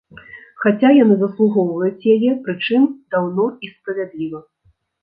[0.63, 4.39] Хаця яны заслугоўваюць яе, прычым, даўно і справядліва.